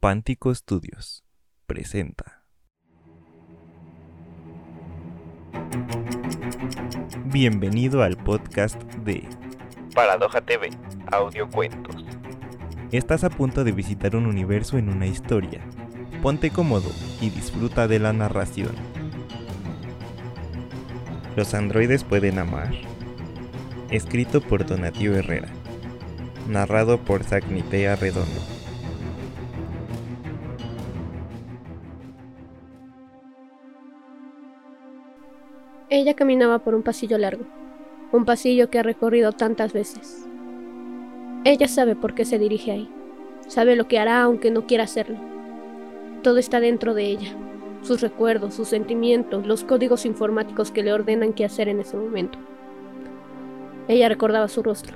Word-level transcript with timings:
Pántico 0.00 0.54
Studios 0.54 1.24
presenta. 1.66 2.44
Bienvenido 7.24 8.04
al 8.04 8.16
podcast 8.16 8.80
de 9.04 9.28
Paradoja 9.96 10.40
TV, 10.40 10.70
audiocuentos. 11.10 11.96
Estás 12.92 13.24
a 13.24 13.28
punto 13.28 13.64
de 13.64 13.72
visitar 13.72 14.14
un 14.14 14.26
universo 14.26 14.78
en 14.78 14.88
una 14.88 15.08
historia. 15.08 15.68
Ponte 16.22 16.50
cómodo 16.50 16.92
y 17.20 17.30
disfruta 17.30 17.88
de 17.88 17.98
la 17.98 18.12
narración. 18.12 18.76
Los 21.34 21.54
androides 21.54 22.04
pueden 22.04 22.38
amar. 22.38 22.72
Escrito 23.90 24.42
por 24.42 24.64
Donatio 24.64 25.16
Herrera. 25.16 25.48
Narrado 26.46 26.98
por 26.98 27.24
Sagnitea 27.24 27.96
Redondo. 27.96 28.57
Ella 35.90 36.12
caminaba 36.12 36.58
por 36.58 36.74
un 36.74 36.82
pasillo 36.82 37.16
largo, 37.16 37.46
un 38.12 38.26
pasillo 38.26 38.68
que 38.68 38.78
ha 38.78 38.82
recorrido 38.82 39.32
tantas 39.32 39.72
veces. 39.72 40.28
Ella 41.44 41.66
sabe 41.66 41.96
por 41.96 42.14
qué 42.14 42.26
se 42.26 42.38
dirige 42.38 42.72
ahí, 42.72 42.90
sabe 43.46 43.74
lo 43.74 43.88
que 43.88 43.98
hará 43.98 44.22
aunque 44.22 44.50
no 44.50 44.66
quiera 44.66 44.84
hacerlo. 44.84 45.16
Todo 46.22 46.36
está 46.36 46.60
dentro 46.60 46.92
de 46.92 47.06
ella, 47.06 47.34
sus 47.80 48.02
recuerdos, 48.02 48.52
sus 48.52 48.68
sentimientos, 48.68 49.46
los 49.46 49.64
códigos 49.64 50.04
informáticos 50.04 50.70
que 50.70 50.82
le 50.82 50.92
ordenan 50.92 51.32
qué 51.32 51.46
hacer 51.46 51.70
en 51.70 51.80
ese 51.80 51.96
momento. 51.96 52.38
Ella 53.88 54.10
recordaba 54.10 54.48
su 54.48 54.62
rostro, 54.62 54.94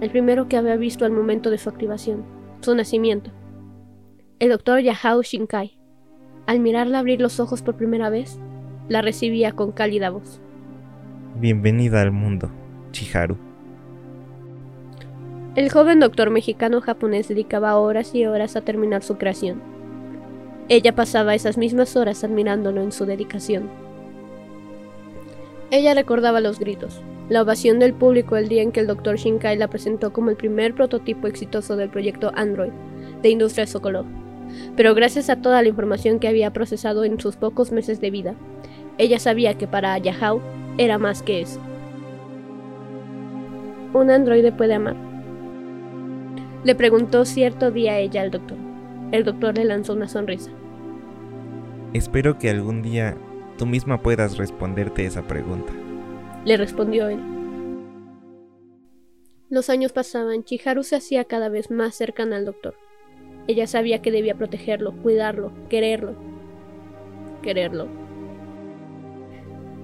el 0.00 0.10
primero 0.10 0.48
que 0.48 0.56
había 0.56 0.74
visto 0.74 1.04
al 1.04 1.12
momento 1.12 1.50
de 1.50 1.58
su 1.58 1.68
activación, 1.68 2.24
su 2.62 2.74
nacimiento. 2.74 3.30
El 4.40 4.48
doctor 4.48 4.80
Yahao 4.80 5.22
Shinkai. 5.22 5.78
Al 6.46 6.58
mirarla 6.58 6.98
abrir 6.98 7.20
los 7.20 7.38
ojos 7.38 7.62
por 7.62 7.76
primera 7.76 8.10
vez, 8.10 8.40
la 8.88 9.02
recibía 9.02 9.52
con 9.52 9.72
cálida 9.72 10.10
voz. 10.10 10.40
Bienvenida 11.38 12.02
al 12.02 12.12
mundo, 12.12 12.50
Chiharu. 12.92 13.36
El 15.56 15.70
joven 15.70 16.00
doctor 16.00 16.30
mexicano-japonés 16.30 17.28
dedicaba 17.28 17.76
horas 17.78 18.14
y 18.14 18.26
horas 18.26 18.56
a 18.56 18.60
terminar 18.60 19.02
su 19.02 19.16
creación. 19.16 19.60
Ella 20.68 20.94
pasaba 20.94 21.34
esas 21.34 21.58
mismas 21.58 21.96
horas 21.96 22.24
admirándolo 22.24 22.82
en 22.82 22.92
su 22.92 23.06
dedicación. 23.06 23.68
Ella 25.70 25.94
recordaba 25.94 26.40
los 26.40 26.58
gritos, 26.58 27.00
la 27.28 27.42
ovación 27.42 27.78
del 27.78 27.92
público 27.92 28.36
el 28.36 28.48
día 28.48 28.62
en 28.62 28.70
que 28.70 28.80
el 28.80 28.86
Dr. 28.86 29.16
Shinkai 29.16 29.56
la 29.56 29.68
presentó 29.68 30.12
como 30.12 30.30
el 30.30 30.36
primer 30.36 30.74
prototipo 30.74 31.26
exitoso 31.26 31.76
del 31.76 31.88
proyecto 31.88 32.30
Android 32.36 32.72
de 33.22 33.30
Industria 33.30 33.66
Sokolov. 33.66 34.06
Pero 34.76 34.94
gracias 34.94 35.28
a 35.28 35.42
toda 35.42 35.62
la 35.62 35.68
información 35.68 36.20
que 36.20 36.28
había 36.28 36.52
procesado 36.52 37.04
en 37.04 37.18
sus 37.18 37.36
pocos 37.36 37.72
meses 37.72 38.00
de 38.00 38.10
vida, 38.10 38.34
ella 38.98 39.18
sabía 39.18 39.58
que 39.58 39.66
para 39.66 39.96
Yahao 39.98 40.40
era 40.78 40.98
más 40.98 41.22
que 41.22 41.40
eso. 41.40 41.60
¿Un 43.92 44.10
androide 44.10 44.52
puede 44.52 44.74
amar? 44.74 44.96
Le 46.64 46.74
preguntó 46.74 47.24
cierto 47.24 47.70
día 47.70 47.98
ella 47.98 48.22
al 48.22 48.30
doctor. 48.30 48.58
El 49.12 49.24
doctor 49.24 49.56
le 49.56 49.64
lanzó 49.64 49.92
una 49.92 50.08
sonrisa. 50.08 50.50
Espero 51.92 52.38
que 52.38 52.50
algún 52.50 52.82
día 52.82 53.16
tú 53.56 53.66
misma 53.66 54.02
puedas 54.02 54.36
responderte 54.36 55.06
esa 55.06 55.22
pregunta. 55.22 55.72
Le 56.44 56.56
respondió 56.56 57.08
él. 57.08 57.20
Los 59.48 59.70
años 59.70 59.92
pasaban, 59.92 60.42
Chiharu 60.42 60.82
se 60.82 60.96
hacía 60.96 61.24
cada 61.24 61.48
vez 61.48 61.70
más 61.70 61.94
cercana 61.94 62.36
al 62.36 62.44
doctor. 62.44 62.74
Ella 63.46 63.66
sabía 63.66 64.02
que 64.02 64.10
debía 64.10 64.34
protegerlo, 64.34 64.92
cuidarlo, 65.02 65.52
quererlo. 65.68 66.16
Quererlo. 67.42 68.05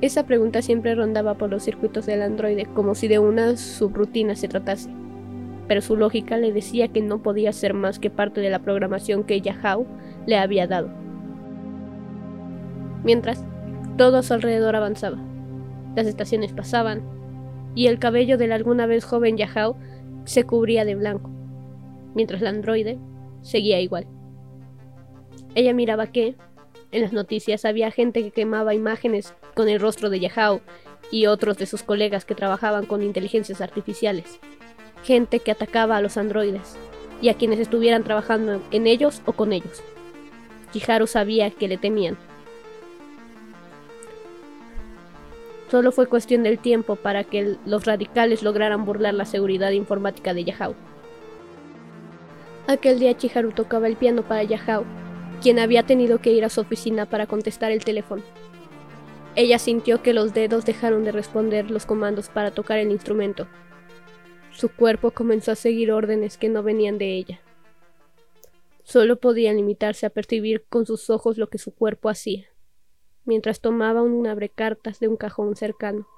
Esa 0.00 0.24
pregunta 0.26 0.62
siempre 0.62 0.94
rondaba 0.94 1.34
por 1.34 1.50
los 1.50 1.64
circuitos 1.64 2.06
del 2.06 2.22
androide 2.22 2.66
como 2.66 2.94
si 2.94 3.08
de 3.08 3.18
una 3.18 3.56
subrutina 3.56 4.36
se 4.36 4.46
tratase, 4.46 4.90
pero 5.66 5.80
su 5.80 5.96
lógica 5.96 6.36
le 6.36 6.52
decía 6.52 6.88
que 6.88 7.02
no 7.02 7.20
podía 7.20 7.52
ser 7.52 7.74
más 7.74 7.98
que 7.98 8.08
parte 8.08 8.40
de 8.40 8.50
la 8.50 8.60
programación 8.60 9.24
que 9.24 9.40
Yahao 9.40 9.86
le 10.26 10.36
había 10.36 10.68
dado. 10.68 10.88
Mientras, 13.02 13.44
todo 13.96 14.18
a 14.18 14.22
su 14.22 14.34
alrededor 14.34 14.76
avanzaba. 14.76 15.18
Las 15.96 16.06
estaciones 16.06 16.52
pasaban, 16.52 17.02
y 17.74 17.88
el 17.88 17.98
cabello 17.98 18.38
del 18.38 18.52
alguna 18.52 18.86
vez 18.86 19.04
joven 19.04 19.36
Yahao 19.36 19.76
se 20.24 20.44
cubría 20.44 20.84
de 20.84 20.94
blanco, 20.94 21.30
mientras 22.14 22.40
el 22.40 22.46
androide 22.46 22.98
seguía 23.42 23.80
igual. 23.80 24.06
Ella 25.56 25.74
miraba 25.74 26.06
que, 26.06 26.36
en 26.90 27.02
las 27.02 27.12
noticias 27.12 27.64
había 27.64 27.90
gente 27.90 28.22
que 28.22 28.30
quemaba 28.30 28.74
imágenes 28.74 29.34
con 29.54 29.68
el 29.68 29.80
rostro 29.80 30.08
de 30.10 30.20
Yahao 30.20 30.60
y 31.10 31.26
otros 31.26 31.58
de 31.58 31.66
sus 31.66 31.82
colegas 31.82 32.24
que 32.24 32.34
trabajaban 32.34 32.86
con 32.86 33.02
inteligencias 33.02 33.60
artificiales. 33.60 34.40
Gente 35.04 35.40
que 35.40 35.50
atacaba 35.50 35.96
a 35.96 36.00
los 36.00 36.16
androides 36.16 36.76
y 37.20 37.28
a 37.28 37.34
quienes 37.34 37.58
estuvieran 37.60 38.04
trabajando 38.04 38.62
en 38.70 38.86
ellos 38.86 39.22
o 39.26 39.32
con 39.32 39.52
ellos. 39.52 39.82
Chiharu 40.72 41.06
sabía 41.06 41.50
que 41.50 41.68
le 41.68 41.76
temían. 41.76 42.16
Solo 45.70 45.92
fue 45.92 46.06
cuestión 46.06 46.42
del 46.42 46.58
tiempo 46.58 46.96
para 46.96 47.24
que 47.24 47.56
los 47.66 47.84
radicales 47.84 48.42
lograran 48.42 48.86
burlar 48.86 49.12
la 49.12 49.26
seguridad 49.26 49.70
informática 49.72 50.32
de 50.32 50.44
Yahao. 50.44 50.74
Aquel 52.66 52.98
día 52.98 53.16
Chiharu 53.16 53.52
tocaba 53.52 53.86
el 53.86 53.96
piano 53.96 54.22
para 54.22 54.42
Yahao 54.42 54.84
quien 55.42 55.58
había 55.58 55.84
tenido 55.84 56.18
que 56.20 56.32
ir 56.32 56.44
a 56.44 56.48
su 56.48 56.60
oficina 56.60 57.06
para 57.06 57.26
contestar 57.26 57.72
el 57.72 57.84
teléfono. 57.84 58.22
Ella 59.34 59.58
sintió 59.58 60.02
que 60.02 60.12
los 60.12 60.34
dedos 60.34 60.64
dejaron 60.64 61.04
de 61.04 61.12
responder 61.12 61.70
los 61.70 61.86
comandos 61.86 62.28
para 62.28 62.50
tocar 62.50 62.78
el 62.78 62.90
instrumento. 62.90 63.46
Su 64.50 64.68
cuerpo 64.68 65.12
comenzó 65.12 65.52
a 65.52 65.54
seguir 65.54 65.92
órdenes 65.92 66.38
que 66.38 66.48
no 66.48 66.62
venían 66.62 66.98
de 66.98 67.14
ella. 67.14 67.40
Solo 68.82 69.20
podía 69.20 69.52
limitarse 69.52 70.06
a 70.06 70.10
percibir 70.10 70.64
con 70.68 70.86
sus 70.86 71.10
ojos 71.10 71.38
lo 71.38 71.48
que 71.48 71.58
su 71.58 71.72
cuerpo 71.72 72.08
hacía, 72.08 72.46
mientras 73.24 73.60
tomaba 73.60 74.02
un 74.02 74.26
abrecartas 74.26 74.98
de 74.98 75.08
un 75.08 75.16
cajón 75.16 75.54
cercano 75.54 76.08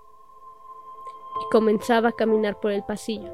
y 1.41 1.52
comenzaba 1.52 2.10
a 2.10 2.12
caminar 2.12 2.58
por 2.60 2.72
el 2.72 2.84
pasillo. 2.84 3.32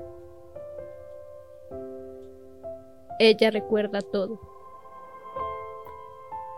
Ella 3.18 3.50
recuerda 3.50 4.00
todo. 4.00 4.55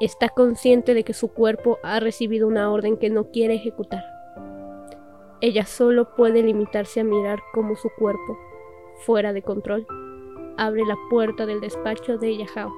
Está 0.00 0.28
consciente 0.28 0.94
de 0.94 1.02
que 1.02 1.12
su 1.12 1.32
cuerpo 1.32 1.78
ha 1.82 1.98
recibido 1.98 2.46
una 2.46 2.70
orden 2.70 2.96
que 2.96 3.10
no 3.10 3.32
quiere 3.32 3.54
ejecutar. 3.54 4.04
Ella 5.40 5.66
solo 5.66 6.14
puede 6.14 6.42
limitarse 6.42 7.00
a 7.00 7.04
mirar 7.04 7.40
cómo 7.52 7.74
su 7.74 7.90
cuerpo, 7.98 8.38
fuera 9.04 9.32
de 9.32 9.42
control, 9.42 9.86
abre 10.56 10.84
la 10.84 10.96
puerta 11.10 11.46
del 11.46 11.60
despacho 11.60 12.16
de 12.16 12.36
Yahao, 12.36 12.72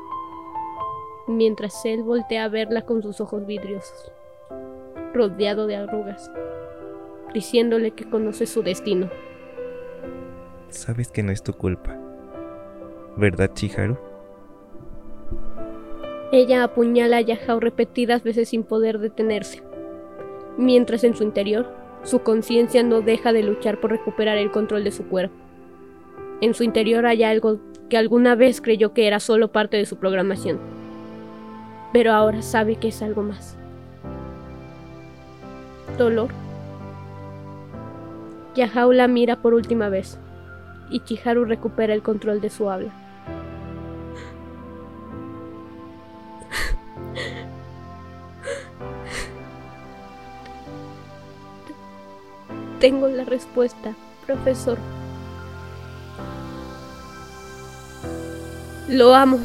mientras 1.27 1.85
él 1.85 2.03
voltea 2.03 2.45
a 2.45 2.49
verla 2.49 2.87
con 2.87 3.03
sus 3.03 3.21
ojos 3.21 3.45
vidriosos, 3.47 4.13
rodeado 5.13 5.67
de 5.67 5.77
arrugas, 5.77 6.31
diciéndole 7.35 7.91
que 7.91 8.09
conoce 8.09 8.47
su 8.47 8.63
destino. 8.63 9.11
Sabes 10.71 11.11
que 11.11 11.23
no 11.23 11.33
es 11.33 11.43
tu 11.43 11.53
culpa, 11.53 11.99
¿verdad, 13.17 13.51
Chiharu? 13.53 14.10
Ella 16.33 16.63
apuñala 16.63 17.17
a 17.17 17.21
Yahao 17.23 17.59
repetidas 17.59 18.23
veces 18.23 18.51
sin 18.51 18.63
poder 18.63 19.01
detenerse, 19.01 19.65
mientras 20.57 21.03
en 21.03 21.17
su 21.17 21.25
interior 21.25 21.67
su 22.05 22.21
conciencia 22.21 22.85
no 22.85 23.01
deja 23.01 23.33
de 23.33 23.43
luchar 23.43 23.81
por 23.81 23.91
recuperar 23.91 24.39
el 24.39 24.53
control 24.53 24.85
de 24.85 24.93
su 24.93 25.05
cuerpo. 25.07 25.35
En 26.41 26.55
su 26.55 26.63
interior 26.63 27.05
hay 27.05 27.25
algo 27.25 27.59
que 27.89 27.99
alguna 27.99 28.37
vez 28.37 28.61
creyó 28.61 28.95
que 28.95 29.09
era 29.09 29.19
solo 29.19 29.51
parte 29.51 29.77
de 29.77 29.87
su 29.87 29.97
programación, 29.97 30.61
pero 31.93 32.13
ahora 32.13 32.43
sabe 32.43 32.77
que 32.77 32.89
es 32.89 33.03
algo 33.03 33.23
más. 33.23 33.59
Dolor. 35.99 36.31
Yahao 38.55 38.93
la 38.93 39.09
mira 39.09 39.43
por 39.43 39.53
última 39.53 39.89
vez, 39.89 40.19
y 40.91 41.01
Chiharu 41.01 41.45
recupera 41.45 41.93
el 41.93 42.03
control 42.03 42.41
de 42.41 42.51
su 42.51 42.71
habla. 42.71 43.00
Tengo 52.81 53.09
la 53.09 53.25
respuesta, 53.25 53.95
profesor. 54.27 54.79
Lo 58.89 59.15
amo. 59.15 59.39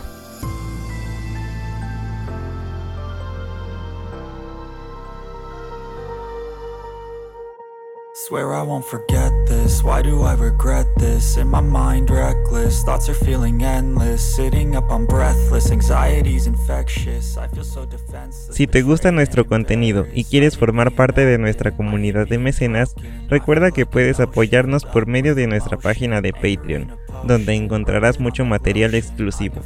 Si 18.49 18.65
te 18.65 18.81
gusta 18.81 19.11
nuestro 19.11 19.45
contenido 19.45 20.07
y 20.11 20.23
quieres 20.23 20.57
formar 20.57 20.95
parte 20.95 21.23
de 21.23 21.37
nuestra 21.37 21.69
comunidad 21.69 22.27
de 22.27 22.39
mecenas, 22.39 22.95
recuerda 23.29 23.69
que 23.69 23.85
puedes 23.85 24.19
apoyarnos 24.19 24.85
por 24.85 25.05
medio 25.05 25.35
de 25.35 25.45
nuestra 25.45 25.77
página 25.77 26.21
de 26.21 26.33
Patreon, 26.33 26.97
donde 27.25 27.53
encontrarás 27.53 28.19
mucho 28.19 28.43
material 28.43 28.95
exclusivo. 28.95 29.61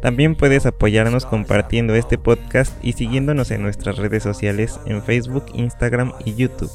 También 0.00 0.36
puedes 0.36 0.64
apoyarnos 0.64 1.26
compartiendo 1.26 1.94
este 1.94 2.16
podcast 2.16 2.82
y 2.82 2.94
siguiéndonos 2.94 3.50
en 3.50 3.60
nuestras 3.60 3.98
redes 3.98 4.22
sociales 4.22 4.80
en 4.86 5.02
Facebook, 5.02 5.44
Instagram 5.52 6.14
y 6.24 6.34
YouTube. 6.34 6.70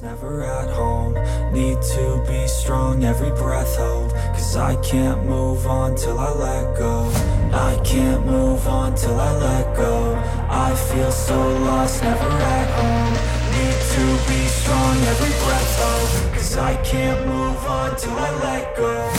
Never 0.00 0.42
at 0.42 0.70
home. 0.70 1.14
Need 1.52 1.82
to 1.82 2.24
be 2.26 2.46
strong, 2.46 3.04
every 3.04 3.30
breath 3.30 3.76
hold. 3.76 4.10
Cause 4.32 4.56
I 4.56 4.74
can't 4.76 5.26
move 5.26 5.66
on 5.66 5.94
till 5.96 6.18
I 6.18 6.30
let 6.32 6.78
go. 6.78 7.10
I 7.52 7.78
can't 7.84 8.24
move 8.24 8.66
on 8.66 8.94
till 8.94 9.20
I 9.20 9.32
let 9.36 9.76
go. 9.76 10.14
I 10.48 10.74
feel 10.74 11.12
so 11.12 11.36
lost, 11.58 12.02
never 12.02 12.24
at 12.24 12.68
home. 12.80 13.14
Need 13.54 13.80
to 13.94 14.04
be 14.28 14.46
strong, 14.46 14.96
every 15.12 15.34
breath 15.44 15.78
hold. 15.82 16.34
Cause 16.34 16.56
I 16.56 16.74
can't 16.82 17.26
move 17.26 17.64
on 17.66 17.96
till 17.96 18.16
I 18.16 18.30
let 18.44 18.76
go. 18.76 19.11